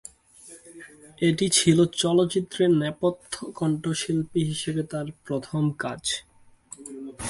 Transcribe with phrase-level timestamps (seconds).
[1.21, 6.03] এটি ছিল চলচ্চিত্রে নেপথ্য কণ্ঠশিল্পী হিসেবে তার প্রথম কাজ।